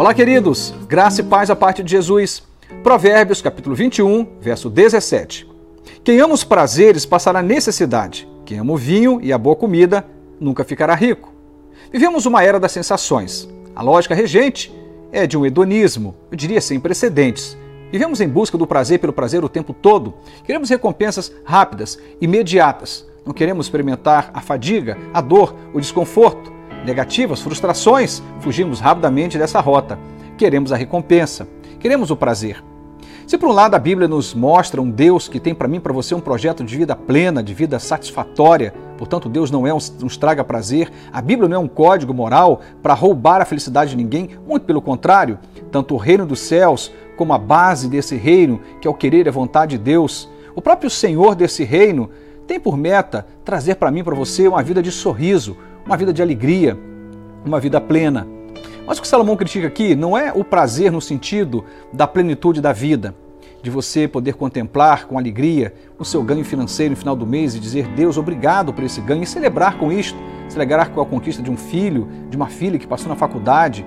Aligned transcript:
Olá, 0.00 0.14
queridos. 0.14 0.72
Graça 0.88 1.20
e 1.20 1.24
paz 1.24 1.50
a 1.50 1.54
parte 1.54 1.82
de 1.82 1.90
Jesus. 1.90 2.42
Provérbios, 2.82 3.42
capítulo 3.42 3.76
21, 3.76 4.26
verso 4.40 4.70
17. 4.70 5.46
Quem 6.02 6.18
ama 6.20 6.32
os 6.32 6.42
prazeres 6.42 7.04
passará 7.04 7.42
necessidade. 7.42 8.26
Quem 8.46 8.58
ama 8.58 8.72
o 8.72 8.78
vinho 8.78 9.20
e 9.22 9.30
a 9.30 9.36
boa 9.36 9.54
comida 9.54 10.06
nunca 10.40 10.64
ficará 10.64 10.94
rico. 10.94 11.34
Vivemos 11.92 12.24
uma 12.24 12.42
era 12.42 12.58
das 12.58 12.72
sensações. 12.72 13.46
A 13.76 13.82
lógica 13.82 14.14
regente 14.14 14.74
é 15.12 15.26
de 15.26 15.36
um 15.36 15.44
hedonismo, 15.44 16.16
eu 16.30 16.36
diria 16.38 16.62
sem 16.62 16.80
precedentes. 16.80 17.54
Vivemos 17.92 18.22
em 18.22 18.28
busca 18.28 18.56
do 18.56 18.66
prazer 18.66 19.00
pelo 19.00 19.12
prazer 19.12 19.44
o 19.44 19.50
tempo 19.50 19.74
todo. 19.74 20.14
Queremos 20.46 20.70
recompensas 20.70 21.30
rápidas, 21.44 21.98
imediatas. 22.22 23.06
Não 23.26 23.34
queremos 23.34 23.66
experimentar 23.66 24.30
a 24.32 24.40
fadiga, 24.40 24.96
a 25.12 25.20
dor, 25.20 25.54
o 25.74 25.78
desconforto 25.78 26.58
negativas, 26.84 27.40
frustrações, 27.40 28.22
fugimos 28.40 28.80
rapidamente 28.80 29.38
dessa 29.38 29.60
rota. 29.60 29.98
Queremos 30.36 30.72
a 30.72 30.76
recompensa, 30.76 31.46
queremos 31.78 32.10
o 32.10 32.16
prazer. 32.16 32.62
Se 33.30 33.38
por 33.38 33.48
um 33.48 33.52
lado 33.52 33.76
a 33.76 33.78
Bíblia 33.78 34.08
nos 34.08 34.34
mostra 34.34 34.82
um 34.82 34.90
Deus 34.90 35.28
que 35.28 35.38
tem 35.38 35.54
para 35.54 35.68
mim 35.68 35.78
para 35.78 35.92
você 35.92 36.16
um 36.16 36.20
projeto 36.20 36.64
de 36.64 36.76
vida 36.76 36.96
plena, 36.96 37.42
de 37.44 37.54
vida 37.54 37.78
satisfatória, 37.78 38.74
portanto 38.98 39.28
Deus 39.28 39.52
não 39.52 39.64
é 39.64 39.72
um, 39.72 39.78
um 40.02 40.06
estraga 40.08 40.42
prazer, 40.42 40.90
a 41.12 41.22
Bíblia 41.22 41.48
não 41.48 41.56
é 41.56 41.60
um 41.60 41.68
código 41.68 42.12
moral 42.12 42.60
para 42.82 42.92
roubar 42.92 43.40
a 43.40 43.44
felicidade 43.44 43.90
de 43.90 43.96
ninguém, 43.96 44.30
muito 44.44 44.64
pelo 44.64 44.82
contrário, 44.82 45.38
tanto 45.70 45.94
o 45.94 45.96
reino 45.96 46.26
dos 46.26 46.40
céus 46.40 46.92
como 47.16 47.32
a 47.32 47.38
base 47.38 47.88
desse 47.88 48.16
reino, 48.16 48.60
que 48.80 48.88
é 48.88 48.90
o 48.90 48.94
querer 48.94 49.26
e 49.26 49.28
a 49.28 49.32
vontade 49.32 49.76
de 49.76 49.84
Deus, 49.84 50.28
o 50.56 50.60
próprio 50.60 50.90
Senhor 50.90 51.36
desse 51.36 51.62
reino 51.62 52.10
tem 52.48 52.58
por 52.58 52.76
meta 52.76 53.24
trazer 53.44 53.76
para 53.76 53.92
mim 53.92 54.02
para 54.02 54.16
você 54.16 54.48
uma 54.48 54.60
vida 54.60 54.82
de 54.82 54.90
sorriso, 54.90 55.56
uma 55.84 55.96
vida 55.96 56.12
de 56.12 56.22
alegria, 56.22 56.78
uma 57.44 57.60
vida 57.60 57.80
plena. 57.80 58.26
Mas 58.86 58.98
o 58.98 59.02
que 59.02 59.08
Salomão 59.08 59.36
critica 59.36 59.66
aqui 59.66 59.94
não 59.94 60.16
é 60.16 60.32
o 60.32 60.44
prazer 60.44 60.90
no 60.90 61.00
sentido 61.00 61.64
da 61.92 62.06
plenitude 62.06 62.60
da 62.60 62.72
vida, 62.72 63.14
de 63.62 63.70
você 63.70 64.08
poder 64.08 64.34
contemplar 64.34 65.06
com 65.06 65.18
alegria 65.18 65.74
o 65.98 66.04
seu 66.04 66.22
ganho 66.22 66.44
financeiro 66.44 66.92
no 66.92 66.96
final 66.96 67.14
do 67.14 67.26
mês 67.26 67.54
e 67.54 67.60
dizer 67.60 67.86
Deus, 67.88 68.16
obrigado 68.16 68.72
por 68.72 68.82
esse 68.82 69.00
ganho 69.00 69.22
e 69.22 69.26
celebrar 69.26 69.78
com 69.78 69.92
isto, 69.92 70.18
celebrar 70.48 70.90
com 70.90 71.00
a 71.00 71.06
conquista 71.06 71.42
de 71.42 71.50
um 71.50 71.56
filho, 71.56 72.08
de 72.28 72.36
uma 72.36 72.48
filha 72.48 72.78
que 72.78 72.86
passou 72.86 73.08
na 73.08 73.16
faculdade, 73.16 73.86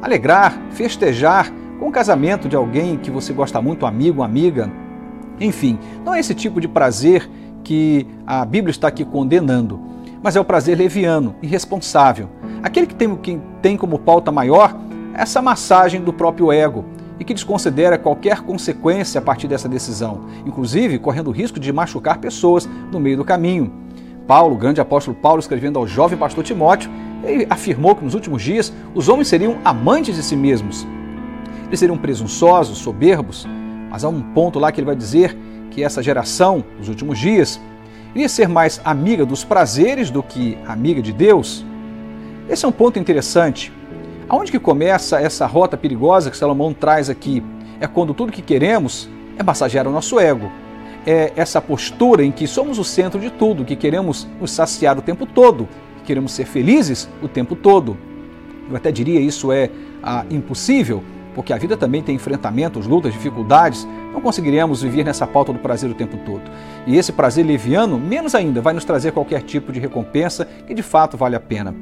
alegrar, 0.00 0.58
festejar 0.70 1.52
com 1.78 1.88
o 1.88 1.92
casamento 1.92 2.48
de 2.48 2.56
alguém 2.56 2.96
que 2.96 3.10
você 3.10 3.32
gosta 3.32 3.60
muito, 3.60 3.86
amigo, 3.86 4.22
amiga. 4.22 4.70
Enfim, 5.38 5.78
não 6.04 6.14
é 6.14 6.20
esse 6.20 6.34
tipo 6.34 6.60
de 6.60 6.68
prazer 6.68 7.28
que 7.62 8.06
a 8.26 8.44
Bíblia 8.44 8.70
está 8.70 8.88
aqui 8.88 9.04
condenando 9.04 9.80
mas 10.22 10.36
é 10.36 10.40
o 10.40 10.44
prazer 10.44 10.76
leviano, 10.76 11.34
irresponsável. 11.42 12.28
Aquele 12.62 12.86
que 12.86 12.94
tem, 12.94 13.14
que 13.16 13.40
tem 13.62 13.76
como 13.76 13.98
pauta 13.98 14.30
maior 14.30 14.76
essa 15.14 15.40
massagem 15.40 16.00
do 16.00 16.12
próprio 16.12 16.52
ego 16.52 16.84
e 17.18 17.24
que 17.24 17.34
desconsidera 17.34 17.98
qualquer 17.98 18.40
consequência 18.40 19.18
a 19.18 19.22
partir 19.22 19.46
dessa 19.46 19.68
decisão, 19.68 20.22
inclusive 20.46 20.98
correndo 20.98 21.28
o 21.28 21.32
risco 21.32 21.60
de 21.60 21.72
machucar 21.72 22.18
pessoas 22.18 22.68
no 22.90 22.98
meio 22.98 23.16
do 23.16 23.24
caminho. 23.24 23.72
Paulo, 24.26 24.54
o 24.54 24.58
grande 24.58 24.80
apóstolo 24.80 25.16
Paulo, 25.16 25.40
escrevendo 25.40 25.78
ao 25.78 25.86
jovem 25.86 26.18
pastor 26.18 26.44
Timóteo, 26.44 26.90
ele 27.24 27.46
afirmou 27.50 27.94
que 27.94 28.04
nos 28.04 28.14
últimos 28.14 28.42
dias 28.42 28.72
os 28.94 29.08
homens 29.08 29.28
seriam 29.28 29.58
amantes 29.64 30.16
de 30.16 30.22
si 30.22 30.36
mesmos. 30.36 30.86
Eles 31.66 31.78
seriam 31.78 31.98
presunçosos, 31.98 32.78
soberbos, 32.78 33.46
mas 33.90 34.04
há 34.04 34.08
um 34.08 34.22
ponto 34.22 34.58
lá 34.58 34.70
que 34.72 34.80
ele 34.80 34.86
vai 34.86 34.96
dizer 34.96 35.36
que 35.70 35.82
essa 35.84 36.02
geração, 36.02 36.64
nos 36.78 36.88
últimos 36.88 37.18
dias, 37.18 37.60
iria 38.14 38.28
ser 38.28 38.48
mais 38.48 38.80
amiga 38.84 39.24
dos 39.24 39.44
prazeres 39.44 40.10
do 40.10 40.22
que 40.22 40.58
amiga 40.66 41.00
de 41.00 41.12
Deus? 41.12 41.64
Esse 42.48 42.64
é 42.64 42.68
um 42.68 42.72
ponto 42.72 42.98
interessante. 42.98 43.72
Aonde 44.28 44.50
que 44.50 44.58
começa 44.58 45.20
essa 45.20 45.46
rota 45.46 45.76
perigosa 45.76 46.30
que 46.30 46.36
Salomão 46.36 46.72
traz 46.72 47.10
aqui? 47.10 47.42
É 47.80 47.86
quando 47.86 48.14
tudo 48.14 48.32
que 48.32 48.42
queremos 48.42 49.08
é 49.38 49.42
massagear 49.42 49.86
o 49.88 49.92
nosso 49.92 50.18
ego. 50.20 50.50
É 51.06 51.32
essa 51.34 51.60
postura 51.60 52.24
em 52.24 52.30
que 52.30 52.46
somos 52.46 52.78
o 52.78 52.84
centro 52.84 53.18
de 53.18 53.30
tudo, 53.30 53.64
que 53.64 53.74
queremos 53.74 54.28
nos 54.40 54.50
saciar 54.50 54.98
o 54.98 55.02
tempo 55.02 55.24
todo, 55.24 55.68
que 55.98 56.04
queremos 56.04 56.32
ser 56.32 56.44
felizes 56.44 57.08
o 57.22 57.28
tempo 57.28 57.56
todo. 57.56 57.96
Eu 58.68 58.76
até 58.76 58.92
diria 58.92 59.20
isso 59.20 59.50
é 59.50 59.70
ah, 60.02 60.24
impossível, 60.30 61.02
porque 61.34 61.52
a 61.52 61.58
vida 61.58 61.76
também 61.76 62.02
tem 62.02 62.16
enfrentamentos, 62.16 62.86
lutas, 62.86 63.12
dificuldades, 63.12 63.86
não 64.12 64.20
conseguiremos 64.20 64.82
viver 64.82 65.04
nessa 65.04 65.26
pauta 65.26 65.52
do 65.52 65.58
prazer 65.58 65.90
o 65.90 65.94
tempo 65.94 66.16
todo. 66.18 66.42
E 66.86 66.96
esse 66.96 67.12
prazer 67.12 67.46
leviano, 67.46 67.98
menos 67.98 68.34
ainda, 68.34 68.60
vai 68.60 68.74
nos 68.74 68.84
trazer 68.84 69.12
qualquer 69.12 69.42
tipo 69.42 69.72
de 69.72 69.80
recompensa 69.80 70.44
que 70.66 70.74
de 70.74 70.82
fato 70.82 71.16
vale 71.16 71.36
a 71.36 71.40
pena. 71.40 71.74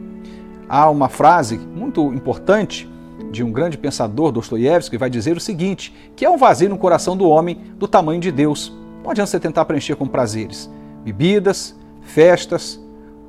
Há 0.68 0.90
uma 0.90 1.08
frase 1.08 1.58
muito 1.58 2.12
importante 2.12 2.88
de 3.30 3.42
um 3.42 3.50
grande 3.50 3.78
pensador, 3.78 4.30
Dostoiévski, 4.32 4.92
que 4.92 4.98
vai 4.98 5.10
dizer 5.10 5.36
o 5.36 5.40
seguinte: 5.40 5.94
que 6.14 6.24
é 6.24 6.30
um 6.30 6.36
vazio 6.36 6.68
no 6.68 6.78
coração 6.78 7.16
do 7.16 7.28
homem 7.28 7.58
do 7.78 7.88
tamanho 7.88 8.20
de 8.20 8.30
Deus. 8.30 8.72
Não 9.02 9.10
adianta 9.10 9.30
você 9.30 9.40
tentar 9.40 9.64
preencher 9.64 9.96
com 9.96 10.06
prazeres, 10.06 10.70
bebidas, 11.02 11.74
festas, 12.02 12.80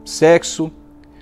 sexo. 0.04 0.72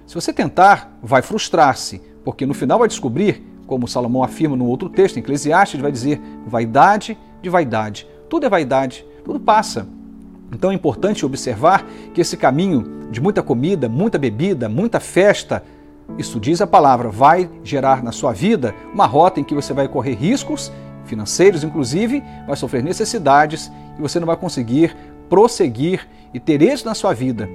Se 0.05 0.15
você 0.15 0.31
tentar, 0.31 0.97
vai 1.03 1.21
frustrar-se, 1.21 2.01
porque 2.23 2.45
no 2.45 2.53
final 2.53 2.79
vai 2.79 2.87
descobrir 2.87 3.43
como 3.67 3.87
Salomão 3.87 4.23
afirma 4.23 4.55
no 4.55 4.65
outro 4.65 4.89
texto, 4.89 5.17
em 5.17 5.19
Eclesiastes, 5.19 5.79
vai 5.79 5.91
dizer 5.91 6.19
vaidade 6.47 7.17
de 7.41 7.49
vaidade. 7.49 8.07
Tudo 8.29 8.45
é 8.45 8.49
vaidade, 8.49 9.05
tudo 9.23 9.39
passa. 9.39 9.87
Então 10.51 10.71
é 10.71 10.73
importante 10.73 11.25
observar 11.25 11.85
que 12.13 12.21
esse 12.21 12.37
caminho 12.37 13.09
de 13.11 13.21
muita 13.21 13.43
comida, 13.43 13.89
muita 13.89 14.17
bebida, 14.17 14.69
muita 14.69 14.99
festa, 14.99 15.63
isso 16.17 16.39
diz 16.39 16.61
a 16.61 16.67
palavra, 16.67 17.09
vai 17.09 17.49
gerar 17.63 18.01
na 18.01 18.13
sua 18.13 18.31
vida 18.31 18.73
uma 18.93 19.05
rota 19.05 19.41
em 19.41 19.43
que 19.43 19.53
você 19.53 19.73
vai 19.73 19.87
correr 19.87 20.13
riscos 20.13 20.71
financeiros, 21.05 21.63
inclusive, 21.63 22.23
vai 22.45 22.55
sofrer 22.55 22.81
necessidades 22.81 23.71
e 23.97 24.01
você 24.01 24.19
não 24.19 24.27
vai 24.27 24.37
conseguir 24.37 24.95
prosseguir 25.29 26.07
e 26.33 26.39
ter 26.39 26.61
êxito 26.61 26.87
na 26.87 26.95
sua 26.95 27.13
vida 27.13 27.49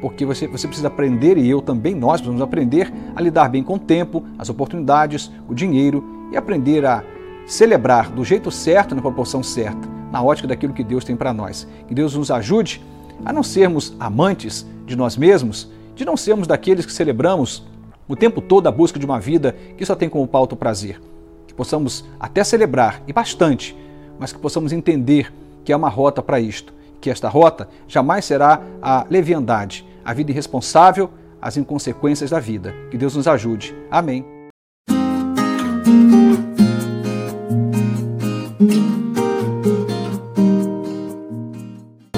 porque 0.00 0.24
você, 0.24 0.46
você 0.46 0.66
precisa 0.66 0.88
aprender, 0.88 1.36
e 1.36 1.48
eu 1.48 1.60
também, 1.60 1.94
nós 1.94 2.20
precisamos 2.20 2.42
aprender 2.42 2.92
a 3.14 3.20
lidar 3.20 3.48
bem 3.48 3.62
com 3.62 3.74
o 3.74 3.78
tempo, 3.78 4.24
as 4.38 4.48
oportunidades, 4.48 5.30
o 5.48 5.54
dinheiro 5.54 6.04
e 6.32 6.36
aprender 6.36 6.84
a 6.84 7.02
celebrar 7.46 8.10
do 8.10 8.24
jeito 8.24 8.50
certo, 8.50 8.94
na 8.94 9.02
proporção 9.02 9.42
certa, 9.42 9.88
na 10.12 10.22
ótica 10.22 10.46
daquilo 10.46 10.72
que 10.72 10.84
Deus 10.84 11.04
tem 11.04 11.16
para 11.16 11.32
nós. 11.32 11.66
Que 11.86 11.94
Deus 11.94 12.14
nos 12.14 12.30
ajude 12.30 12.82
a 13.24 13.32
não 13.32 13.42
sermos 13.42 13.94
amantes 13.98 14.66
de 14.86 14.94
nós 14.94 15.16
mesmos, 15.16 15.68
de 15.94 16.04
não 16.04 16.16
sermos 16.16 16.46
daqueles 16.46 16.86
que 16.86 16.92
celebramos 16.92 17.66
o 18.06 18.14
tempo 18.14 18.40
todo 18.40 18.66
a 18.66 18.70
busca 18.70 18.98
de 18.98 19.04
uma 19.04 19.18
vida 19.18 19.56
que 19.76 19.84
só 19.84 19.94
tem 19.94 20.08
como 20.08 20.26
pauta 20.26 20.54
o 20.54 20.58
prazer. 20.58 21.00
Que 21.46 21.54
possamos 21.54 22.04
até 22.20 22.44
celebrar, 22.44 23.02
e 23.06 23.12
bastante, 23.12 23.76
mas 24.18 24.32
que 24.32 24.38
possamos 24.38 24.72
entender 24.72 25.32
que 25.64 25.72
é 25.72 25.76
uma 25.76 25.88
rota 25.88 26.22
para 26.22 26.40
isto 26.40 26.77
que 27.00 27.10
esta 27.10 27.28
rota 27.28 27.68
jamais 27.86 28.24
será 28.24 28.60
a 28.82 29.06
leviandade, 29.08 29.86
a 30.04 30.12
vida 30.12 30.30
irresponsável, 30.30 31.10
as 31.40 31.56
inconsequências 31.56 32.30
da 32.30 32.40
vida. 32.40 32.74
Que 32.90 32.98
Deus 32.98 33.14
nos 33.14 33.28
ajude. 33.28 33.74
Amém. 33.90 34.24